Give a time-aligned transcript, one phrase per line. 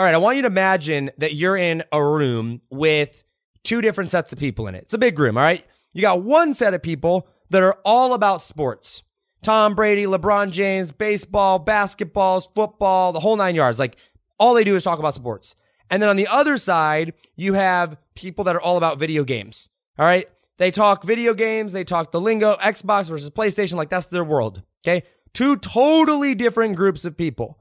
[0.00, 3.22] All right, I want you to imagine that you're in a room with
[3.64, 4.84] two different sets of people in it.
[4.84, 5.62] It's a big room, all right?
[5.92, 9.02] You got one set of people that are all about sports.
[9.42, 13.78] Tom Brady, LeBron James, baseball, basketballs, football, the whole nine yards.
[13.78, 13.96] Like
[14.38, 15.54] all they do is talk about sports.
[15.90, 19.68] And then on the other side, you have people that are all about video games.
[19.98, 20.26] All right.
[20.56, 24.62] They talk video games, they talk the lingo, Xbox versus PlayStation, like that's their world.
[24.82, 25.02] Okay.
[25.34, 27.59] Two totally different groups of people.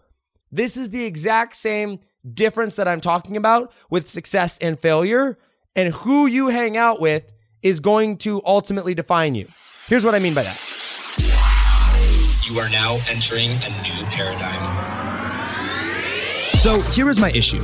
[0.52, 2.00] This is the exact same
[2.34, 5.38] difference that I'm talking about with success and failure.
[5.76, 9.48] And who you hang out with is going to ultimately define you.
[9.88, 10.60] Here's what I mean by that.
[12.50, 14.60] You are now entering a new paradigm.
[16.58, 17.64] So here is my issue.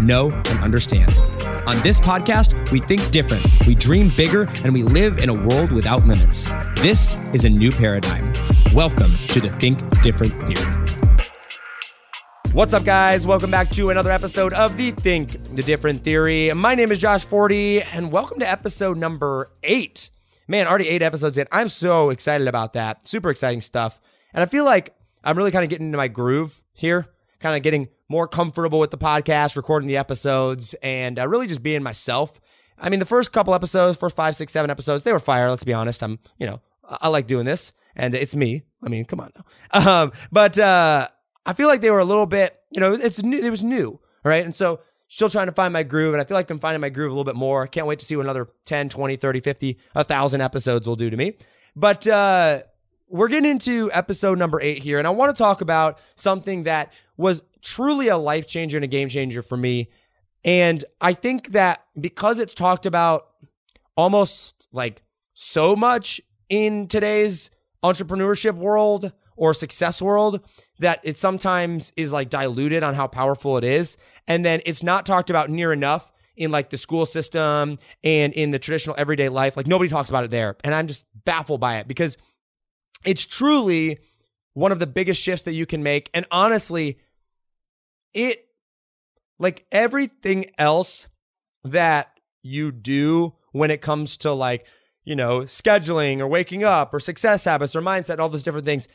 [0.00, 1.12] know, and understand.
[1.66, 5.72] On this podcast, we think different, we dream bigger, and we live in a world
[5.72, 6.48] without limits.
[6.76, 8.32] This is a new paradigm.
[8.74, 10.74] Welcome to the Think Different Theory.
[12.52, 13.26] What's up, guys?
[13.26, 16.52] Welcome back to another episode of the Think the Different Theory.
[16.54, 20.10] My name is Josh Forti, and welcome to episode number eight.
[20.48, 21.46] Man, already eight episodes in.
[21.52, 23.06] I'm so excited about that.
[23.06, 24.00] Super exciting stuff.
[24.32, 27.06] And I feel like I'm really kind of getting into my groove here,
[27.40, 31.62] kind of getting more comfortable with the podcast, recording the episodes, and uh, really just
[31.62, 32.40] being myself.
[32.78, 35.50] I mean, the first couple episodes, first five, six, seven episodes, they were fire.
[35.50, 36.02] Let's be honest.
[36.02, 38.62] I'm, you know, I, I like doing this, and it's me.
[38.82, 39.44] I mean, come on now.
[40.02, 41.08] Um, but uh,
[41.44, 43.38] I feel like they were a little bit, you know, it's new.
[43.38, 44.44] It was new, right?
[44.44, 46.90] And so still trying to find my groove, and I feel like I'm finding my
[46.90, 47.66] groove a little bit more.
[47.66, 51.16] Can't wait to see what another 10, 20, 30, 50, 1,000 episodes will do to
[51.16, 51.36] me.
[51.74, 52.62] But uh,
[53.08, 56.92] we're getting into episode number eight here, and I want to talk about something that
[57.16, 59.88] was truly a life changer and a game changer for me.
[60.44, 63.28] And I think that because it's talked about
[63.96, 65.02] almost like
[65.34, 67.50] so much in today's
[67.82, 70.44] entrepreneurship world or success world
[70.78, 73.96] that it sometimes is like diluted on how powerful it is.
[74.26, 78.50] And then it's not talked about near enough in like the school system and in
[78.50, 79.56] the traditional everyday life.
[79.56, 80.56] Like nobody talks about it there.
[80.62, 82.16] And I'm just baffled by it because
[83.04, 83.98] it's truly
[84.54, 86.10] one of the biggest shifts that you can make.
[86.12, 86.98] And honestly,
[88.12, 88.46] it
[89.38, 91.06] like everything else
[91.64, 94.66] that you do when it comes to like,
[95.04, 98.88] you know, scheduling or waking up or success habits or mindset, all those different things.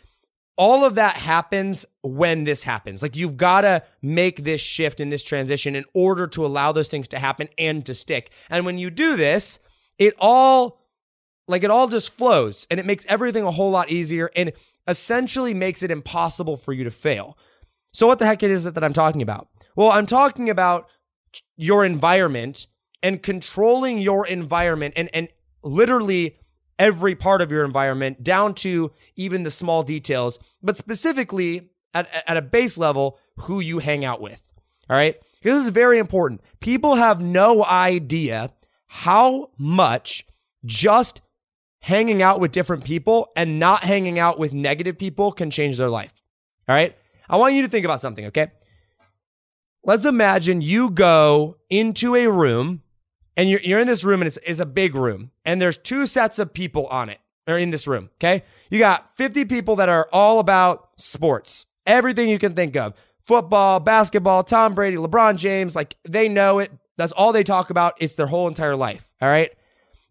[0.55, 3.01] All of that happens when this happens.
[3.01, 6.89] Like you've got to make this shift in this transition in order to allow those
[6.89, 8.29] things to happen and to stick.
[8.49, 9.57] And when you do this,
[9.97, 10.82] it all
[11.47, 14.53] like it all just flows and it makes everything a whole lot easier and
[14.87, 17.37] essentially makes it impossible for you to fail.
[17.93, 19.47] So, what the heck is it that I'm talking about?
[19.75, 20.87] Well, I'm talking about
[21.55, 22.67] your environment
[23.01, 25.27] and controlling your environment and, and
[25.63, 26.37] literally
[26.79, 32.37] every part of your environment down to even the small details, but specifically at, at
[32.37, 34.53] a base level, who you hang out with.
[34.89, 35.15] All right.
[35.41, 36.41] This is very important.
[36.59, 38.51] People have no idea
[38.87, 40.25] how much
[40.65, 41.21] just
[41.83, 45.89] hanging out with different people and not hanging out with negative people can change their
[45.89, 46.13] life.
[46.67, 46.95] All right.
[47.29, 48.51] I want you to think about something, okay?
[49.83, 52.83] Let's imagine you go into a room
[53.35, 56.07] and you're, you're in this room and it's, it's a big room and there's two
[56.07, 58.43] sets of people on it or in this room, okay?
[58.69, 62.93] You got 50 people that are all about sports, everything you can think of
[63.25, 66.71] football, basketball, Tom Brady, LeBron James, like they know it.
[66.95, 67.95] That's all they talk about.
[67.99, 69.51] It's their whole entire life, all right?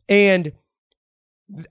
[0.06, 0.52] And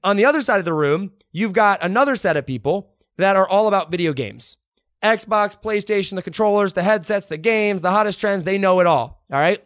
[0.04, 3.48] on the other side of the room, you've got another set of people that are
[3.48, 4.58] all about video games.
[5.04, 9.24] Xbox, PlayStation, the controllers, the headsets, the games, the hottest trends, they know it all.
[9.32, 9.64] All right.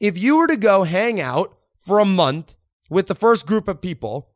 [0.00, 2.54] If you were to go hang out for a month
[2.90, 4.30] with the first group of people,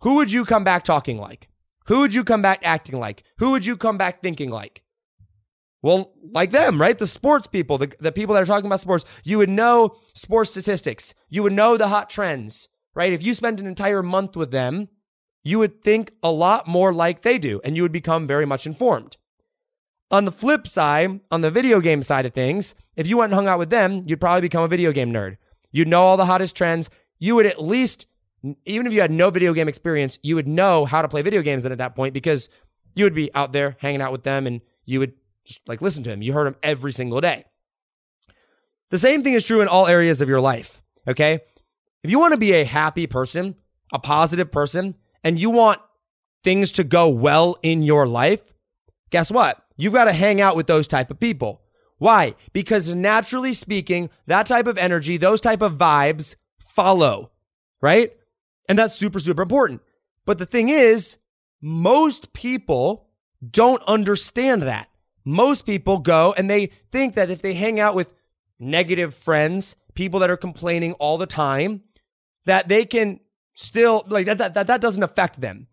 [0.00, 1.48] who would you come back talking like?
[1.86, 3.24] Who would you come back acting like?
[3.38, 4.82] Who would you come back thinking like?
[5.82, 6.96] Well, like them, right?
[6.96, 10.52] The sports people, the, the people that are talking about sports, you would know sports
[10.52, 11.12] statistics.
[11.28, 13.12] You would know the hot trends, right?
[13.12, 14.88] If you spent an entire month with them,
[15.44, 18.66] you would think a lot more like they do, and you would become very much
[18.66, 19.16] informed.
[20.10, 23.34] On the flip side, on the video game side of things, if you went and
[23.34, 25.38] hung out with them, you'd probably become a video game nerd.
[25.70, 26.90] You'd know all the hottest trends.
[27.18, 28.06] You would at least,
[28.66, 31.40] even if you had no video game experience, you would know how to play video
[31.40, 32.50] games then at that point because
[32.94, 35.14] you would be out there hanging out with them and you would
[35.44, 36.20] just like listen to them.
[36.20, 37.44] You heard them every single day.
[38.90, 40.82] The same thing is true in all areas of your life.
[41.08, 41.40] Okay.
[42.02, 43.56] If you want to be a happy person,
[43.92, 45.80] a positive person, and you want
[46.42, 48.52] things to go well in your life,
[49.10, 49.62] guess what?
[49.76, 51.62] You've got to hang out with those type of people.
[51.98, 52.34] Why?
[52.52, 57.30] Because naturally speaking, that type of energy, those type of vibes follow,
[57.80, 58.12] right?
[58.68, 59.82] And that's super, super important.
[60.24, 61.18] But the thing is,
[61.60, 63.08] most people
[63.48, 64.88] don't understand that.
[65.24, 68.12] Most people go and they think that if they hang out with
[68.58, 71.82] negative friends, people that are complaining all the time,
[72.46, 73.20] that they can
[73.54, 75.68] still like that that that, that doesn't affect them.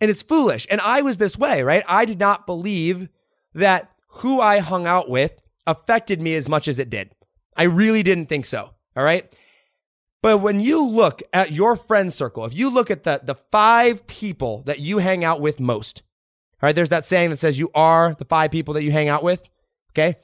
[0.00, 0.66] And it's foolish.
[0.70, 1.84] And I was this way, right?
[1.86, 3.08] I did not believe
[3.54, 5.32] that who I hung out with
[5.66, 7.14] affected me as much as it did.
[7.56, 8.70] I really didn't think so.
[8.96, 9.32] All right.
[10.22, 14.06] But when you look at your friend circle, if you look at the, the five
[14.06, 16.02] people that you hang out with most,
[16.62, 19.08] all right, there's that saying that says you are the five people that you hang
[19.08, 19.48] out with.
[19.92, 20.16] Okay.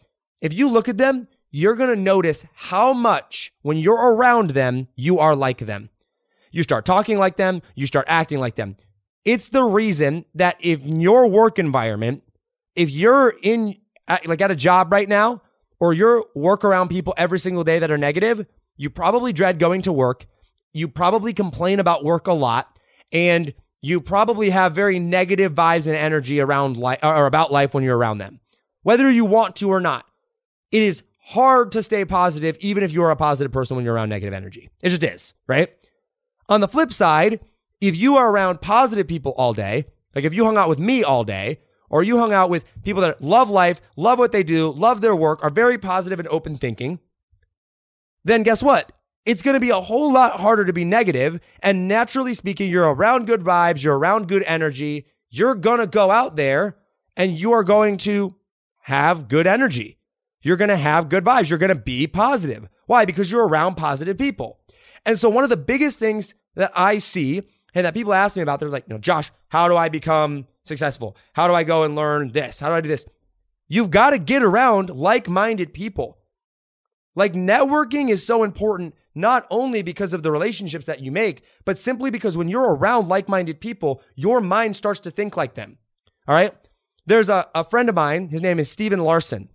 [0.42, 4.88] If you look at them, you're going to notice how much when you're around them,
[4.96, 5.90] you are like them.
[6.50, 8.76] You start talking like them, you start acting like them.
[9.24, 12.22] It's the reason that if your work environment,
[12.74, 13.76] if you're in
[14.24, 15.42] like at a job right now,
[15.80, 18.46] or you're work around people every single day that are negative,
[18.76, 20.26] you probably dread going to work.
[20.72, 22.78] You probably complain about work a lot.
[23.12, 23.52] And
[23.82, 27.96] you probably have very negative vibes and energy around life or about life when you're
[27.96, 28.40] around them,
[28.82, 30.06] whether you want to or not.
[30.72, 33.94] It is hard to stay positive, even if you are a positive person when you're
[33.94, 34.70] around negative energy.
[34.80, 35.70] It just is, right?
[36.48, 37.40] On the flip side,
[37.80, 41.02] if you are around positive people all day, like if you hung out with me
[41.02, 41.58] all day,
[41.90, 45.16] or you hung out with people that love life, love what they do, love their
[45.16, 47.00] work, are very positive and open thinking,
[48.24, 48.92] then guess what?
[49.24, 51.40] It's going to be a whole lot harder to be negative.
[51.60, 55.06] And naturally speaking, you're around good vibes, you're around good energy.
[55.30, 56.76] You're going to go out there
[57.16, 58.36] and you are going to
[58.82, 59.98] have good energy.
[60.42, 61.50] You're going to have good vibes.
[61.50, 62.68] You're going to be positive.
[62.86, 63.04] Why?
[63.04, 64.60] Because you're around positive people.
[65.04, 67.42] And so, one of the biggest things that I see
[67.74, 70.46] and that people ask me about, they're like, you know, Josh, how do I become
[70.64, 71.16] successful?
[71.34, 72.60] How do I go and learn this?
[72.60, 73.06] How do I do this?
[73.68, 76.18] You've got to get around like minded people.
[77.14, 81.78] Like networking is so important, not only because of the relationships that you make, but
[81.78, 85.78] simply because when you're around like minded people, your mind starts to think like them.
[86.28, 86.54] All right.
[87.06, 89.48] There's a, a friend of mine, his name is Stephen Larsen,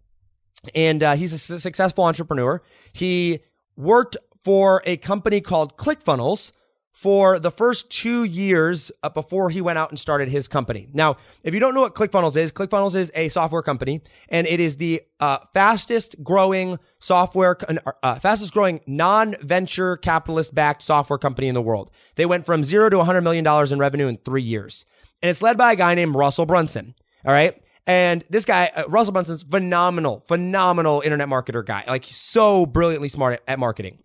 [0.76, 2.62] and uh, he's a successful entrepreneur.
[2.94, 3.40] He
[3.76, 6.52] worked for a company called ClickFunnels
[6.92, 10.88] for the first two years uh, before he went out and started his company.
[10.94, 14.60] Now, if you don't know what ClickFunnels is, ClickFunnels is a software company, and it
[14.60, 17.58] is the uh, fastest growing software,
[18.04, 21.90] uh, fastest growing non-venture capitalist backed software company in the world.
[22.16, 24.86] They went from zero to 100 million dollars in revenue in three years,
[25.24, 26.94] and it's led by a guy named Russell Brunson.
[27.26, 27.62] All right.
[27.88, 31.84] And this guy, uh, Russell Brunson's phenomenal, phenomenal internet marketer guy.
[31.88, 34.00] Like so brilliantly smart at, at marketing.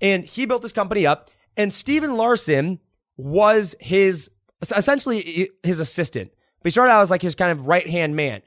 [0.00, 2.78] And he built this company up and Stephen Larsen
[3.16, 4.30] was his
[4.62, 6.30] essentially his assistant.
[6.62, 8.42] But he started out as like his kind of right hand man.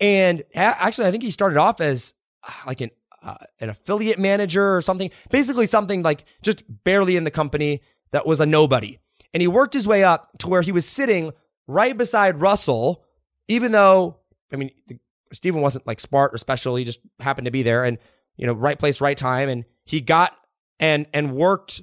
[0.00, 2.14] And actually, I think he started off as
[2.46, 2.90] uh, like an
[3.22, 5.10] uh, an affiliate manager or something.
[5.30, 7.82] Basically, something like just barely in the company
[8.12, 8.98] that was a nobody.
[9.34, 11.32] And he worked his way up to where he was sitting
[11.66, 13.04] right beside Russell,
[13.52, 14.18] even though
[14.52, 14.70] I mean
[15.32, 16.76] Stephen wasn't like smart or special.
[16.76, 17.98] He just happened to be there and
[18.36, 19.48] you know right place, right time.
[19.48, 20.36] And he got
[20.78, 21.82] and and worked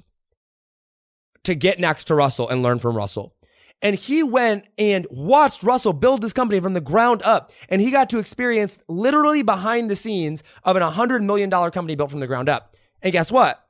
[1.44, 3.34] to get next to Russell and learn from Russell.
[3.82, 7.50] And he went and watched Russell build this company from the ground up.
[7.70, 12.10] And he got to experience literally behind the scenes of an $100 million company built
[12.10, 12.76] from the ground up.
[13.00, 13.66] And guess what?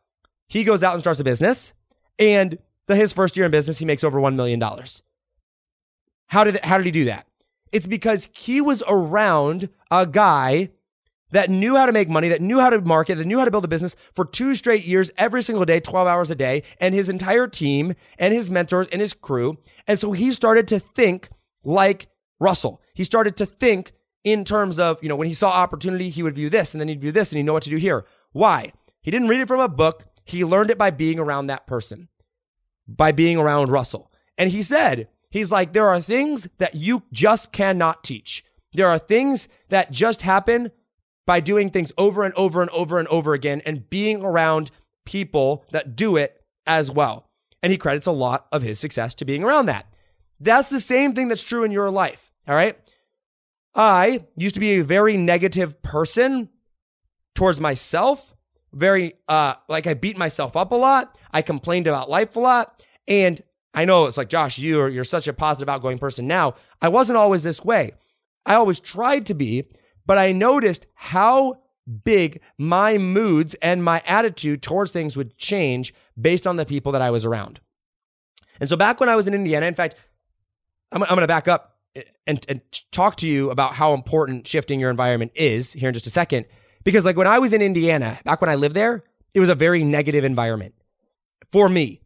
[0.48, 1.74] He goes out and starts a business.
[2.18, 4.60] And the, his first year in business, he makes over $1 million.
[6.26, 7.28] How did, how did he do that?
[7.72, 10.70] It's because he was around a guy
[11.32, 13.50] that knew how to make money, that knew how to market, that knew how to
[13.50, 16.94] build a business for two straight years, every single day, 12 hours a day, and
[16.94, 19.58] his entire team and his mentors and his crew.
[19.86, 21.28] And so he started to think
[21.62, 22.08] like
[22.40, 22.80] Russell.
[22.94, 23.92] He started to think
[24.24, 26.88] in terms of, you know, when he saw opportunity, he would view this and then
[26.88, 28.04] he'd view this and he'd know what to do here.
[28.32, 28.72] Why?
[29.00, 30.04] He didn't read it from a book.
[30.24, 32.08] He learned it by being around that person,
[32.86, 34.12] by being around Russell.
[34.36, 38.44] And he said, he's like, there are things that you just cannot teach.
[38.72, 40.70] There are things that just happen
[41.26, 44.70] by doing things over and over and over and over again and being around
[45.04, 47.30] people that do it as well.
[47.62, 49.86] And he credits a lot of his success to being around that.
[50.38, 52.32] That's the same thing that's true in your life.
[52.48, 52.76] All right.
[53.74, 56.48] I used to be a very negative person
[57.34, 58.34] towards myself,
[58.72, 61.16] very, uh, like I beat myself up a lot.
[61.30, 62.84] I complained about life a lot.
[63.06, 63.42] And
[63.74, 66.54] I know it's like, Josh, you are, you're such a positive, outgoing person now.
[66.82, 67.92] I wasn't always this way.
[68.44, 69.64] I always tried to be,
[70.06, 71.60] but I noticed how
[72.04, 77.02] big my moods and my attitude towards things would change based on the people that
[77.02, 77.60] I was around.
[78.58, 79.94] And so back when I was in Indiana, in fact,
[80.92, 82.60] I'm, I'm going to back up eh, and, and
[82.92, 86.46] talk to you about how important shifting your environment is here in just a second.
[86.82, 89.54] Because, like, when I was in Indiana, back when I lived there, it was a
[89.54, 90.74] very negative environment
[91.50, 92.02] for me.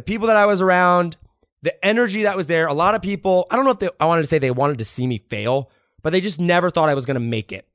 [0.00, 1.18] The people that I was around,
[1.60, 4.06] the energy that was there, a lot of people, I don't know if they, I
[4.06, 5.70] wanted to say they wanted to see me fail,
[6.02, 7.68] but they just never thought I was going to make it.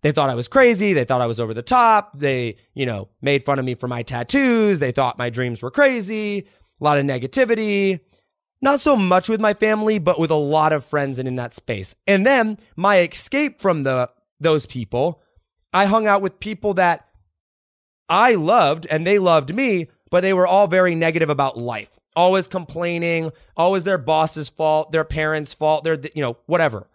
[0.00, 0.94] They thought I was crazy.
[0.94, 2.18] They thought I was over the top.
[2.18, 4.78] They, you know, made fun of me for my tattoos.
[4.78, 6.48] They thought my dreams were crazy.
[6.80, 8.00] A lot of negativity.
[8.62, 11.52] Not so much with my family, but with a lot of friends and in that
[11.52, 11.94] space.
[12.06, 15.20] And then my escape from the those people,
[15.74, 17.06] I hung out with people that
[18.08, 21.88] I loved and they loved me, but they were all very negative about life.
[22.14, 26.88] Always complaining, always their boss's fault, their parents' fault, their you know, whatever.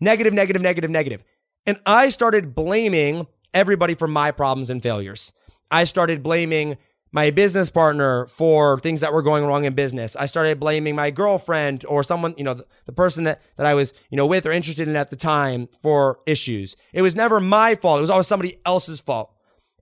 [0.00, 1.24] Negative, negative, negative, negative.
[1.66, 5.32] And I started blaming everybody for my problems and failures.
[5.70, 6.76] I started blaming
[7.12, 10.14] my business partner for things that were going wrong in business.
[10.14, 13.74] I started blaming my girlfriend or someone, you know, the, the, person that, that I
[13.74, 16.76] was, you know, with or interested in at the time for issues.
[16.92, 17.98] It was never my fault.
[17.98, 19.34] It was always somebody else's fault.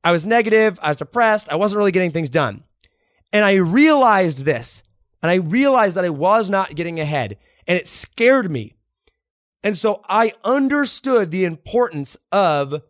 [0.05, 0.79] I was negative.
[0.83, 1.49] I was depressed.
[1.51, 2.65] I wasn't really getting things done.
[3.33, 4.83] And I realized this
[5.23, 7.37] and I realized that I was not getting ahead
[7.67, 8.75] and it scared me.
[9.63, 12.83] And so I understood the importance of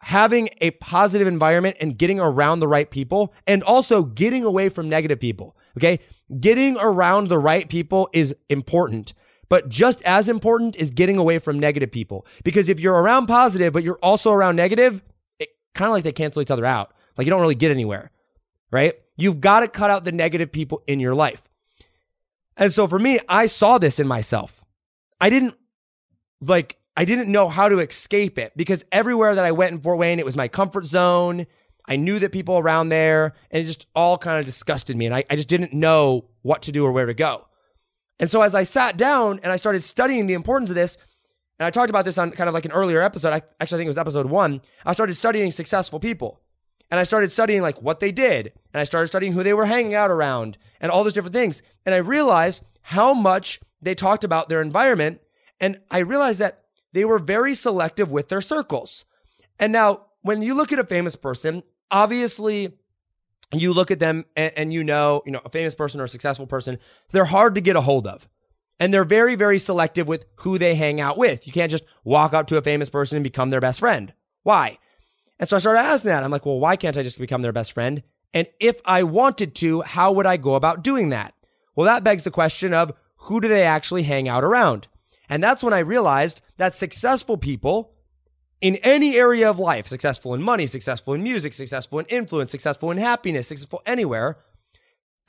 [0.00, 4.88] having a positive environment and getting around the right people and also getting away from
[4.88, 5.56] negative people.
[5.78, 6.00] Okay.
[6.40, 9.14] Getting around the right people is important,
[9.48, 12.26] but just as important is getting away from negative people.
[12.42, 15.02] Because if you're around positive, but you're also around negative,
[15.74, 16.92] kind of like they cancel each other out.
[17.16, 18.10] Like you don't really get anywhere,
[18.70, 18.94] right?
[19.16, 21.48] You've got to cut out the negative people in your life.
[22.56, 24.64] And so for me, I saw this in myself.
[25.20, 25.54] I didn't
[26.40, 29.98] like I didn't know how to escape it because everywhere that I went in Fort
[29.98, 31.46] Wayne, it was my comfort zone.
[31.88, 35.06] I knew that people around there, and it just all kind of disgusted me.
[35.06, 37.46] And I, I just didn't know what to do or where to go.
[38.20, 40.98] And so as I sat down and I started studying the importance of this,
[41.62, 43.86] and I talked about this on kind of like an earlier episode, I actually think
[43.86, 46.40] it was episode one, I started studying successful people.
[46.90, 48.52] And I started studying like what they did.
[48.74, 51.62] And I started studying who they were hanging out around and all those different things.
[51.86, 55.20] And I realized how much they talked about their environment.
[55.60, 56.64] And I realized that
[56.94, 59.04] they were very selective with their circles.
[59.60, 62.72] And now, when you look at a famous person, obviously,
[63.52, 66.08] you look at them and, and, you know, you know, a famous person or a
[66.08, 66.80] successful person,
[67.12, 68.28] they're hard to get a hold of.
[68.82, 71.46] And they're very, very selective with who they hang out with.
[71.46, 74.12] You can't just walk up to a famous person and become their best friend.
[74.42, 74.76] Why?
[75.38, 76.24] And so I started asking that.
[76.24, 78.02] I'm like, well, why can't I just become their best friend?
[78.34, 81.32] And if I wanted to, how would I go about doing that?
[81.76, 84.88] Well, that begs the question of who do they actually hang out around?
[85.28, 87.94] And that's when I realized that successful people
[88.60, 92.90] in any area of life, successful in money, successful in music, successful in influence, successful
[92.90, 94.38] in happiness, successful anywhere,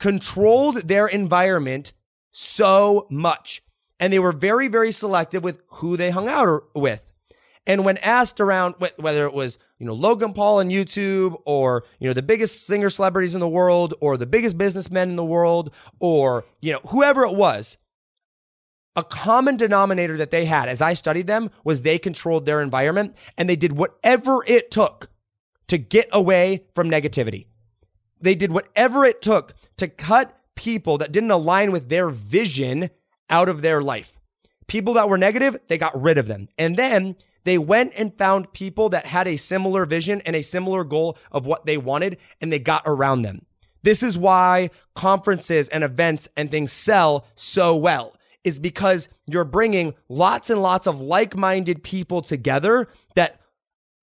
[0.00, 1.92] controlled their environment
[2.34, 3.62] so much.
[4.00, 7.02] And they were very, very selective with who they hung out er, with.
[7.66, 12.06] And when asked around whether it was, you know, Logan Paul on YouTube or, you
[12.06, 15.72] know, the biggest singer celebrities in the world or the biggest businessmen in the world
[15.98, 17.78] or, you know, whoever it was,
[18.96, 23.16] a common denominator that they had as I studied them was they controlled their environment
[23.38, 25.08] and they did whatever it took
[25.68, 27.46] to get away from negativity.
[28.20, 32.90] They did whatever it took to cut people that didn't align with their vision
[33.30, 34.18] out of their life.
[34.66, 36.48] People that were negative, they got rid of them.
[36.56, 40.84] And then they went and found people that had a similar vision and a similar
[40.84, 43.44] goal of what they wanted, and they got around them.
[43.82, 49.94] This is why conferences and events and things sell so well is because you're bringing
[50.08, 53.40] lots and lots of like minded people together that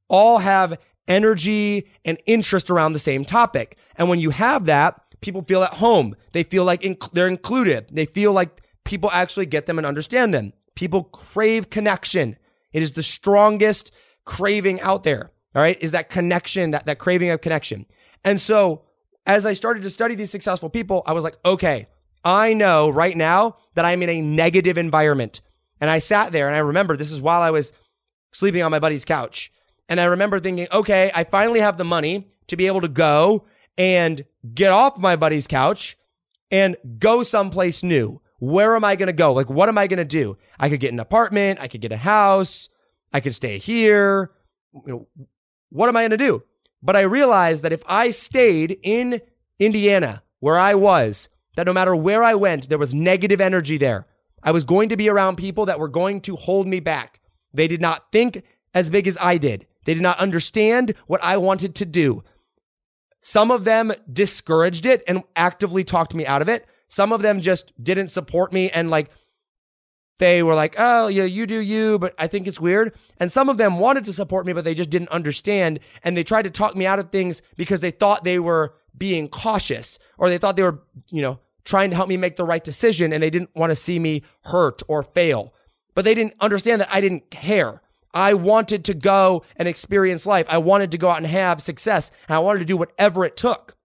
[0.08, 3.78] all have energy and interest around the same topic.
[3.96, 6.16] And when you have that, people feel at home.
[6.32, 7.88] They feel like inc- they're included.
[7.92, 10.54] They feel like people actually get them and understand them.
[10.76, 12.38] People crave connection.
[12.74, 13.92] It is the strongest
[14.26, 15.32] craving out there.
[15.56, 15.78] All right.
[15.82, 17.86] Is that connection, that, that craving of connection.
[18.24, 18.84] And so
[19.26, 21.88] as I started to study these successful people, I was like, okay,
[22.24, 25.42] I know right now that I'm in a negative environment.
[25.80, 27.74] And I sat there and I remember this is while I was
[28.32, 29.52] sleeping on my buddy's couch.
[29.90, 33.46] And I remember thinking, okay, I finally have the money to be able to go
[33.78, 35.98] and get off my buddy's couch
[36.52, 38.22] and go someplace new.
[38.40, 39.34] Where am I going to go?
[39.34, 40.38] Like, what am I going to do?
[40.60, 41.60] I could get an apartment.
[41.62, 42.70] I could get a house.
[43.14, 44.32] I could stay here.
[44.74, 45.28] You know,
[45.70, 46.44] what am I going to do?
[46.82, 49.22] But I realized that if I stayed in
[49.60, 54.08] Indiana, where I was, that no matter where I went, there was negative energy there.
[54.44, 57.20] I was going to be around people that were going to hold me back.
[57.54, 59.68] They did not think as big as I did.
[59.86, 62.24] They did not understand what I wanted to do.
[63.22, 66.66] Some of them discouraged it and actively talked me out of it.
[66.88, 69.10] Some of them just didn't support me and like
[70.18, 72.94] they were like, "Oh, yeah, you do you," but I think it's weird.
[73.18, 76.24] And some of them wanted to support me, but they just didn't understand and they
[76.24, 80.30] tried to talk me out of things because they thought they were being cautious or
[80.30, 83.22] they thought they were, you know, trying to help me make the right decision and
[83.22, 85.54] they didn't want to see me hurt or fail.
[85.96, 87.82] But they didn't understand that I didn't care.
[88.14, 90.46] I wanted to go and experience life.
[90.50, 93.38] I wanted to go out and have success, and I wanted to do whatever it
[93.38, 93.76] took.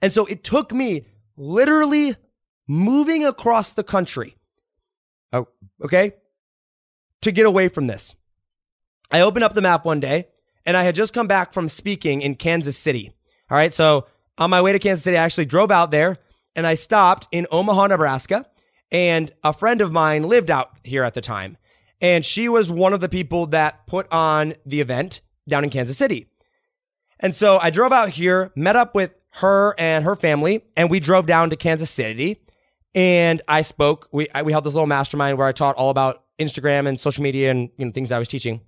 [0.00, 2.16] And so it took me literally
[2.66, 4.36] moving across the country,
[5.32, 5.48] oh,
[5.82, 6.12] okay,
[7.22, 8.14] to get away from this.
[9.10, 10.28] I opened up the map one day,
[10.64, 13.12] and I had just come back from speaking in Kansas City.
[13.50, 14.06] All right, so
[14.38, 16.18] on my way to Kansas City, I actually drove out there
[16.56, 18.46] and I stopped in Omaha, Nebraska.
[18.90, 21.56] And a friend of mine lived out here at the time.
[22.00, 25.96] And she was one of the people that put on the event down in Kansas
[25.96, 26.26] City.
[27.20, 31.00] And so I drove out here, met up with her and her family, and we
[31.00, 32.40] drove down to Kansas City.
[32.94, 34.08] And I spoke.
[34.12, 37.22] We I, we held this little mastermind where I taught all about Instagram and social
[37.22, 38.60] media and you know things I was teaching.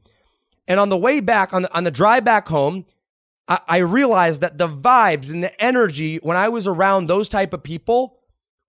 [0.66, 2.87] And on the way back, on the on the drive back home,
[3.47, 7.52] I, I realized that the vibes and the energy when I was around those type
[7.52, 8.18] of people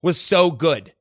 [0.04, 0.94] was so good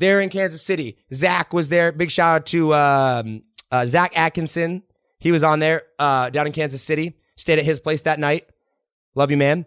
[0.00, 0.98] there in Kansas City.
[1.14, 1.92] Zach was there.
[1.92, 4.82] Big shout out to um, uh, Zach Atkinson.
[5.18, 7.16] He was on there uh, down in Kansas City.
[7.36, 8.48] Stayed at his place that night.
[9.14, 9.66] Love you, man.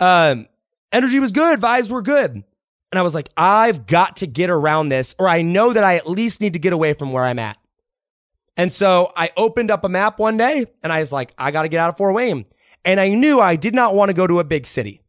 [0.00, 0.48] Um,
[0.92, 1.60] energy was good.
[1.60, 2.32] Vibes were good.
[2.32, 5.96] And I was like, I've got to get around this, or I know that I
[5.96, 7.56] at least need to get away from where I'm at.
[8.56, 11.62] And so I opened up a map one day and I was like, I got
[11.62, 12.44] to get out of Fort Wayne.
[12.84, 15.00] And I knew I did not want to go to a big city.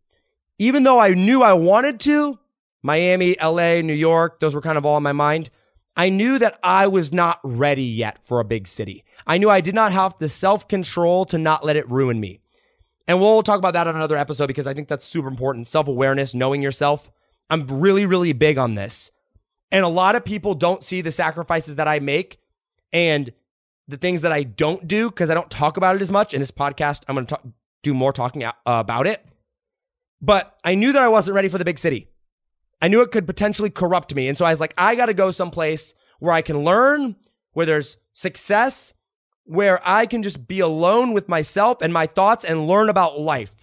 [0.60, 2.40] Even though I knew I wanted to,
[2.84, 5.50] Miami, LA, New York, those were kind of all in my mind.
[5.96, 9.04] I knew that I was not ready yet for a big city.
[9.26, 12.42] I knew I did not have the self control to not let it ruin me.
[13.08, 15.68] And we'll talk about that on another episode because I think that's super important.
[15.68, 17.12] Self awareness, knowing yourself.
[17.50, 19.12] I'm really, really big on this.
[19.72, 22.40] And a lot of people don't see the sacrifices that I make
[22.92, 23.32] and
[23.88, 26.34] the things that I don't do because I don't talk about it as much.
[26.34, 27.40] In this podcast, I'm going to
[27.82, 29.26] do more talking about it.
[30.22, 32.08] But I knew that I wasn't ready for the big city.
[32.84, 34.28] I knew it could potentially corrupt me.
[34.28, 37.16] And so I was like, I got to go someplace where I can learn,
[37.54, 38.94] where there's success,
[39.46, 43.54] where I can just be alone with myself and my thoughts and learn about life.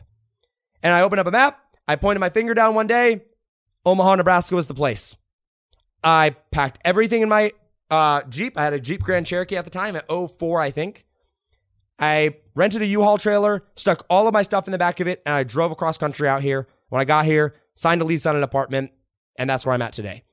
[0.83, 1.61] And I opened up a map.
[1.87, 3.21] I pointed my finger down one day.
[3.85, 5.15] Omaha, Nebraska was the place.
[6.03, 7.53] I packed everything in my
[7.91, 8.57] uh, Jeep.
[8.57, 11.05] I had a Jeep Grand Cherokee at the time at 04, I think.
[11.99, 15.21] I rented a U-Haul trailer, stuck all of my stuff in the back of it,
[15.27, 16.69] and I drove across country out here.
[16.89, 18.93] When I got here, signed a lease on an apartment,
[19.37, 20.25] and that's where I'm at today.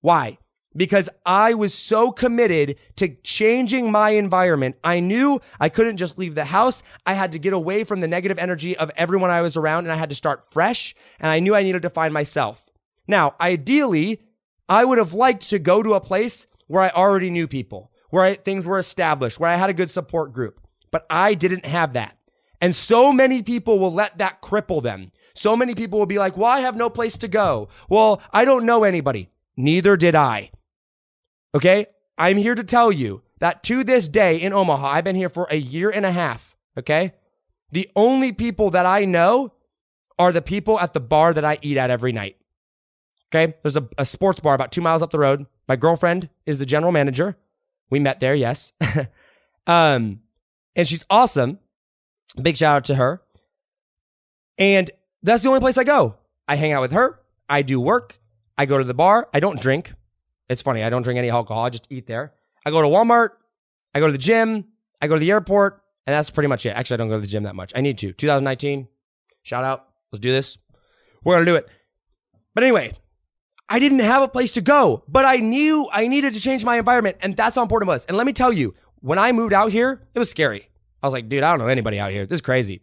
[0.00, 0.38] Why?
[0.76, 4.76] Because I was so committed to changing my environment.
[4.84, 6.82] I knew I couldn't just leave the house.
[7.06, 9.92] I had to get away from the negative energy of everyone I was around and
[9.92, 10.94] I had to start fresh.
[11.18, 12.68] And I knew I needed to find myself.
[13.08, 14.20] Now, ideally,
[14.68, 18.24] I would have liked to go to a place where I already knew people, where
[18.24, 20.60] I, things were established, where I had a good support group.
[20.90, 22.16] But I didn't have that.
[22.60, 25.10] And so many people will let that cripple them.
[25.36, 27.68] So many people will be like, well, I have no place to go.
[27.88, 29.28] Well, I don't know anybody.
[29.56, 30.50] Neither did I.
[31.54, 31.86] Okay.
[32.18, 35.46] I'm here to tell you that to this day in Omaha, I've been here for
[35.50, 36.56] a year and a half.
[36.78, 37.12] Okay.
[37.72, 39.52] The only people that I know
[40.18, 42.36] are the people at the bar that I eat at every night.
[43.28, 43.54] Okay.
[43.62, 45.46] There's a, a sports bar about two miles up the road.
[45.68, 47.36] My girlfriend is the general manager.
[47.90, 48.72] We met there, yes.
[49.66, 50.20] um,
[50.74, 51.58] and she's awesome.
[52.40, 53.22] Big shout out to her.
[54.58, 54.90] And
[55.26, 56.16] that's the only place I go.
[56.48, 57.20] I hang out with her.
[57.48, 58.20] I do work.
[58.58, 59.28] I go to the bar.
[59.34, 59.92] I don't drink.
[60.48, 60.82] It's funny.
[60.82, 61.64] I don't drink any alcohol.
[61.64, 62.32] I just eat there.
[62.64, 63.30] I go to Walmart.
[63.94, 64.66] I go to the gym.
[65.00, 65.82] I go to the airport.
[66.06, 66.70] And that's pretty much it.
[66.70, 67.72] Actually, I don't go to the gym that much.
[67.74, 68.12] I need to.
[68.12, 68.88] 2019.
[69.42, 69.88] Shout out.
[70.12, 70.58] Let's do this.
[71.24, 71.68] We're going to do it.
[72.54, 72.92] But anyway,
[73.68, 76.78] I didn't have a place to go, but I knew I needed to change my
[76.78, 77.16] environment.
[77.20, 78.04] And that's how important it was.
[78.04, 80.68] And let me tell you, when I moved out here, it was scary.
[81.02, 82.26] I was like, dude, I don't know anybody out here.
[82.26, 82.80] This is crazy.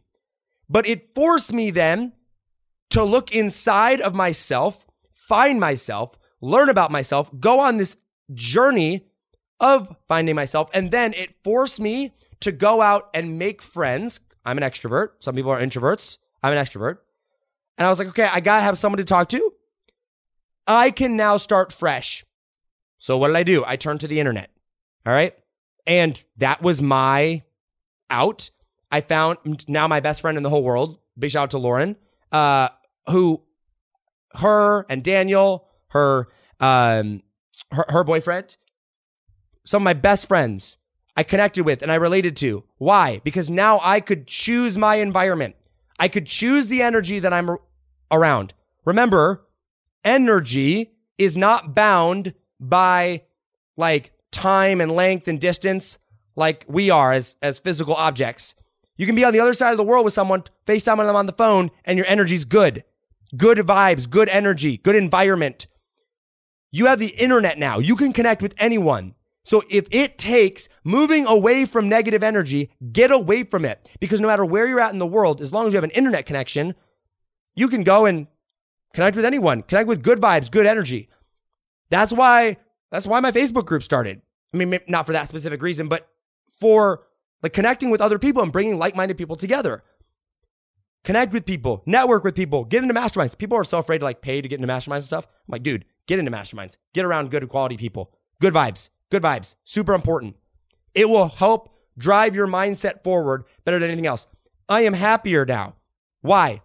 [0.70, 2.14] But it forced me then
[2.94, 7.98] to look inside of myself, find myself, learn about myself, go on this
[8.34, 9.06] journey
[9.60, 10.70] of finding myself.
[10.74, 14.20] And then it forced me to go out and make friends.
[14.46, 15.10] I'm an extrovert.
[15.20, 16.18] Some people are introverts.
[16.44, 16.98] I'm an extrovert.
[17.78, 19.54] And I was like, okay, I got to have someone to talk to.
[20.68, 22.24] I can now start fresh.
[23.00, 23.64] So what did I do?
[23.66, 24.52] I turned to the internet.
[25.06, 25.36] All right.
[25.88, 27.42] And that was my
[28.10, 28.52] out.
[28.92, 31.00] I found now my best friend in the whole world.
[31.18, 31.96] Big shout out to Lauren,
[32.32, 32.70] uh,
[33.10, 33.42] who,
[34.36, 36.28] her and Daniel, her,
[36.60, 37.22] um,
[37.72, 38.58] her, her boyfriend,
[39.66, 40.78] some of my best friends.
[41.16, 42.64] I connected with and I related to.
[42.78, 43.22] Why?
[43.24, 45.56] Because now I could choose my environment.
[46.00, 47.58] I could choose the energy that I'm
[48.12, 48.54] around.
[48.84, 49.46] Remember,
[50.04, 53.24] energy is not bound by
[53.78, 56.00] like time and length and distance
[56.36, 58.56] like we are as, as physical objects.
[58.98, 61.26] You can be on the other side of the world with someone, FaceTime them on
[61.26, 62.84] the phone, and your energy's good.
[63.36, 65.68] Good vibes, good energy, good environment.
[66.72, 67.80] You have the internet now.
[67.80, 69.16] You can connect with anyone.
[69.46, 73.90] So if it takes moving away from negative energy, get away from it.
[74.00, 75.92] Because no matter where you're at in the world, as long as you have an
[75.92, 76.76] internet connection,
[77.56, 78.28] you can go and
[78.94, 81.10] connect with anyone, connect with good vibes, good energy.
[81.90, 82.58] That's why
[82.92, 84.22] that's why my Facebook group started.
[84.54, 86.08] I mean, not for that specific reason, but
[86.60, 87.04] for
[87.42, 89.84] like connecting with other people and bringing like-minded people together.
[91.04, 93.38] Connect with people, network with people, get into masterminds.
[93.38, 95.26] People are so afraid to like pay to get into masterminds and stuff.
[95.26, 96.78] I'm like, dude, get into masterminds.
[96.94, 98.14] Get around good quality people.
[98.40, 98.90] Good vibes.
[99.12, 99.56] Good vibes.
[99.64, 100.38] Super important.
[100.96, 104.28] It will help drive your mindset forward better than anything else.
[104.70, 105.76] I am happier now.
[106.22, 106.62] Why?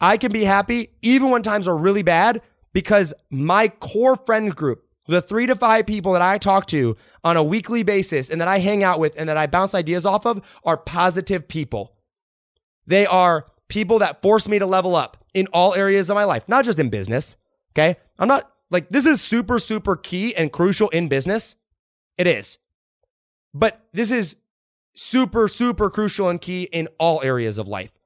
[0.00, 2.40] I can be happy even when times are really bad
[2.72, 7.36] because my core friend group, the three to five people that I talk to on
[7.36, 10.24] a weekly basis and that I hang out with and that I bounce ideas off
[10.24, 11.96] of are positive people.
[12.86, 16.46] They are people that force me to level up in all areas of my life,
[16.46, 17.38] not just in business.
[17.72, 17.96] Okay.
[18.18, 21.56] I'm not like, this is super, super key and crucial in business.
[22.18, 22.58] It is.
[23.54, 24.36] But this is
[24.94, 27.98] super, super crucial and key in all areas of life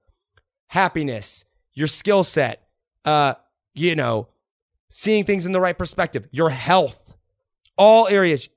[0.69, 2.69] happiness, your skill set,
[3.05, 3.35] uh,
[3.75, 4.29] you know,
[4.91, 7.17] seeing things in the right perspective, your health,
[7.77, 8.49] all areas.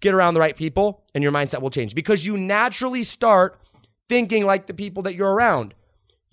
[0.00, 3.60] Get around the right people and your mindset will change because you naturally start
[4.08, 5.74] thinking like the people that you're around.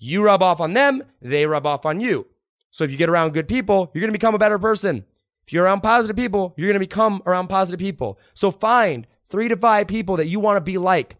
[0.00, 2.26] You rub off on them, they rub off on you.
[2.70, 5.04] So if you get around good people, you're going to become a better person.
[5.46, 8.18] If you're around positive people, you're going to become around positive people.
[8.34, 11.16] So find three to five people that you want to be like.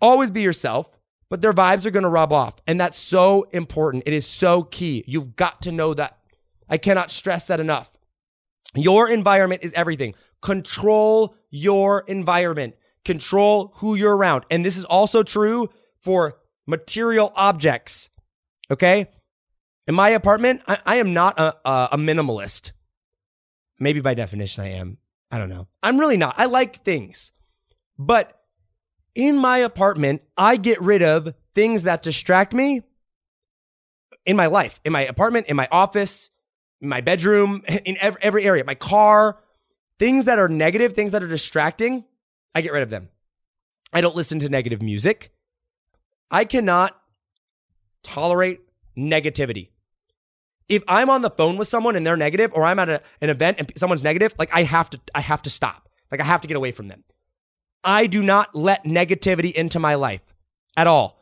[0.00, 0.98] Always be yourself,
[1.30, 2.56] but their vibes are going to rub off.
[2.66, 4.02] And that's so important.
[4.04, 5.02] It is so key.
[5.06, 6.18] You've got to know that.
[6.68, 7.96] I cannot stress that enough.
[8.74, 10.14] Your environment is everything.
[10.40, 14.44] Control your environment, control who you're around.
[14.50, 15.68] And this is also true
[16.00, 16.38] for
[16.72, 18.08] material objects.
[18.70, 19.10] Okay.
[19.86, 22.72] In my apartment, I, I am not a, a, a minimalist.
[23.78, 24.96] Maybe by definition, I am.
[25.30, 25.68] I don't know.
[25.82, 26.34] I'm really not.
[26.38, 27.32] I like things.
[27.98, 28.40] But
[29.14, 32.82] in my apartment, I get rid of things that distract me
[34.24, 36.30] in my life, in my apartment, in my office,
[36.80, 39.38] in my bedroom, in every, every area, my car,
[39.98, 42.04] things that are negative, things that are distracting,
[42.54, 43.10] I get rid of them.
[43.92, 45.32] I don't listen to negative music.
[46.32, 46.98] I cannot
[48.02, 48.60] tolerate
[48.98, 49.68] negativity
[50.72, 53.28] if I'm on the phone with someone and they're negative, or I'm at a, an
[53.28, 55.88] event and someone's negative, like I have to, I have to stop.
[56.10, 57.04] Like I have to get away from them.
[57.84, 60.22] I do not let negativity into my life
[60.74, 61.20] at all.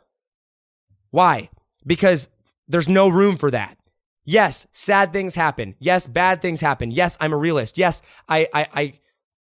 [1.11, 1.51] Why?
[1.85, 2.29] Because
[2.69, 3.77] there's no room for that.
[4.25, 5.75] Yes, sad things happen.
[5.81, 6.93] Yes, bad things happen.
[6.93, 7.77] Yes, I'm a realist.
[7.77, 9.00] Yes, I, I, I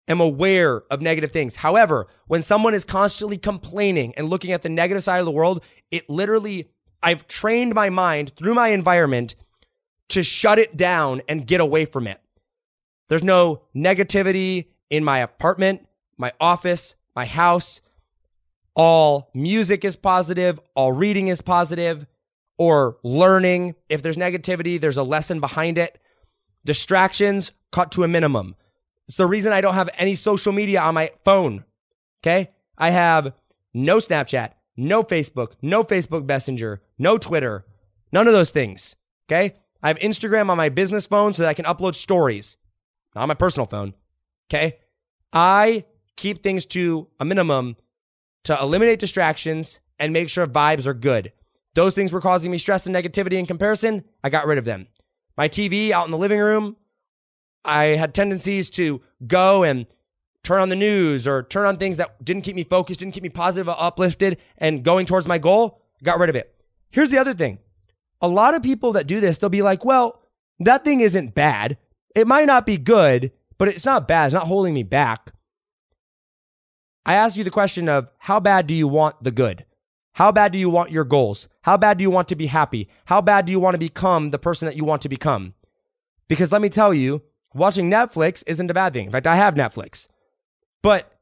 [0.07, 1.57] am aware of negative things.
[1.57, 5.63] However, when someone is constantly complaining and looking at the negative side of the world,
[5.91, 6.69] it literally,
[7.03, 9.35] I've trained my mind through my environment
[10.09, 12.21] to shut it down and get away from it.
[13.09, 17.81] There's no negativity in my apartment, my office, my house.
[18.75, 22.05] All music is positive, all reading is positive,
[22.57, 23.75] or learning.
[23.89, 25.99] If there's negativity, there's a lesson behind it.
[26.65, 28.55] Distractions cut to a minimum.
[29.07, 31.63] It's the reason I don't have any social media on my phone.
[32.21, 32.51] Okay?
[32.77, 33.33] I have
[33.73, 37.65] no Snapchat, no Facebook, no Facebook Messenger, no Twitter,
[38.11, 38.95] none of those things.
[39.27, 39.55] Okay?
[39.81, 42.57] I have Instagram on my business phone so that I can upload stories,
[43.15, 43.93] not on my personal phone.
[44.49, 44.77] Okay.
[45.31, 47.75] I keep things to a minimum
[48.45, 51.31] to eliminate distractions and make sure vibes are good.
[51.75, 54.03] Those things were causing me stress and negativity in comparison.
[54.23, 54.87] I got rid of them.
[55.37, 56.75] My TV out in the living room,
[57.67, 59.85] I had tendencies to go and
[60.43, 63.23] turn on the news or turn on things that didn't keep me focused, didn't keep
[63.23, 65.81] me positive, uplifted, and going towards my goal.
[66.01, 66.55] Got rid of it.
[66.89, 67.59] Here's the other thing
[68.21, 70.21] a lot of people that do this, they'll be like, well,
[70.59, 71.77] that thing isn't bad.
[72.15, 74.27] It might not be good, but it's not bad.
[74.27, 75.31] It's not holding me back.
[77.05, 79.65] I ask you the question of how bad do you want the good?
[80.13, 81.47] How bad do you want your goals?
[81.61, 82.89] How bad do you want to be happy?
[83.05, 85.53] How bad do you want to become the person that you want to become?
[86.27, 87.21] Because let me tell you,
[87.57, 89.05] watching Netflix isn't a bad thing.
[89.05, 90.07] In fact, I have Netflix.
[90.81, 91.19] But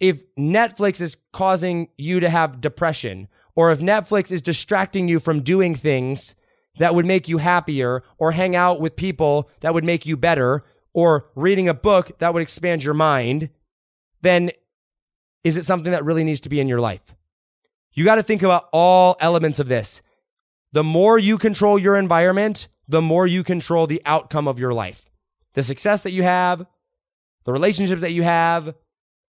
[0.00, 5.42] if Netflix is causing you to have depression or if Netflix is distracting you from
[5.42, 6.34] doing things
[6.76, 10.64] that would make you happier, or hang out with people that would make you better,
[10.94, 13.50] or reading a book that would expand your mind,
[14.22, 14.50] then
[15.44, 17.14] is it something that really needs to be in your life?
[17.92, 20.00] You got to think about all elements of this.
[20.72, 25.10] The more you control your environment, the more you control the outcome of your life.
[25.54, 26.66] The success that you have,
[27.44, 28.74] the relationships that you have,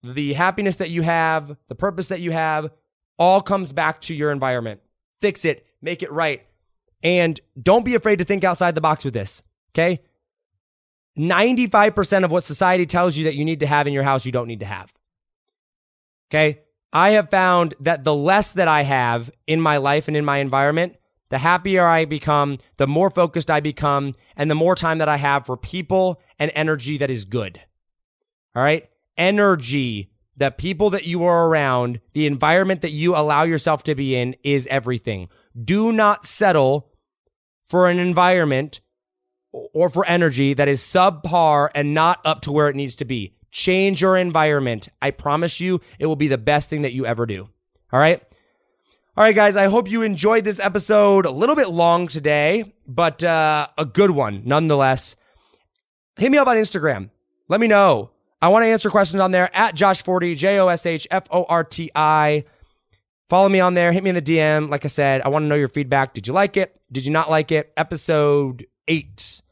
[0.04, 2.72] the happiness that you have, the purpose that you have,
[3.20, 4.82] all comes back to your environment.
[5.22, 6.42] Fix it, make it right.
[7.04, 10.02] And don't be afraid to think outside the box with this, okay?
[11.16, 14.32] 95% of what society tells you that you need to have in your house, you
[14.32, 14.92] don't need to have.
[16.30, 16.62] Okay.
[16.92, 20.40] I have found that the less that I have in my life and in my
[20.40, 20.96] environment,
[21.34, 25.18] the happier I become, the more focused I become, and the more time that I
[25.18, 27.60] have for people and energy that is good.
[28.56, 28.88] All right.
[29.18, 34.16] Energy, the people that you are around, the environment that you allow yourself to be
[34.16, 35.28] in is everything.
[35.60, 36.92] Do not settle
[37.64, 38.82] for an environment
[39.52, 43.34] or for energy that is subpar and not up to where it needs to be.
[43.50, 44.88] Change your environment.
[45.02, 47.50] I promise you, it will be the best thing that you ever do.
[47.92, 48.22] All right.
[49.16, 51.28] All right, guys, I hope you enjoyed this episode.
[51.28, 55.16] A little bit long today, but uh, a good one nonetheless.
[56.18, 57.12] Hit me up on Instagram.
[57.48, 58.10] Let me know.
[58.42, 61.28] I want to answer questions on there at Josh Forti, J O S H F
[61.30, 62.46] O R T I.
[63.30, 63.92] Follow me on there.
[63.92, 64.72] Hit me in the DM.
[64.72, 66.16] Like I said, I want to know your feedback.
[66.16, 66.76] Did you like it?
[66.92, 67.72] Did you not like it?
[67.78, 69.44] Episode eight,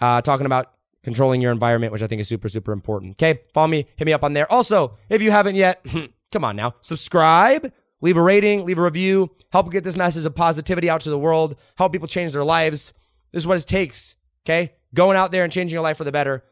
[0.00, 3.16] uh, talking about controlling your environment, which I think is super, super important.
[3.20, 4.50] Okay, follow me, hit me up on there.
[4.50, 5.84] Also, if you haven't yet,
[6.30, 10.34] come on now, subscribe, leave a rating, leave a review, help get this message of
[10.34, 12.92] positivity out to the world, help people change their lives.
[13.32, 14.16] This is what it takes.
[14.44, 16.44] Okay, going out there and changing your life for the better.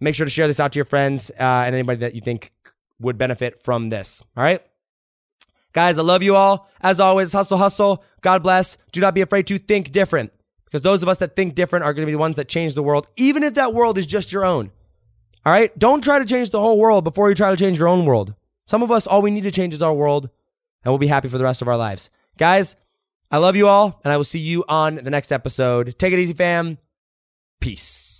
[0.00, 2.52] Make sure to share this out to your friends uh, and anybody that you think
[3.00, 4.22] would benefit from this.
[4.36, 4.62] All right.
[5.72, 6.68] Guys, I love you all.
[6.80, 8.02] As always, hustle, hustle.
[8.22, 8.76] God bless.
[8.92, 10.32] Do not be afraid to think different.
[10.64, 12.74] Because those of us that think different are going to be the ones that change
[12.74, 14.70] the world, even if that world is just your own.
[15.44, 15.76] All right?
[15.78, 18.34] Don't try to change the whole world before you try to change your own world.
[18.66, 20.30] Some of us, all we need to change is our world,
[20.84, 22.10] and we'll be happy for the rest of our lives.
[22.38, 22.76] Guys,
[23.30, 25.98] I love you all, and I will see you on the next episode.
[25.98, 26.78] Take it easy, fam.
[27.60, 28.19] Peace.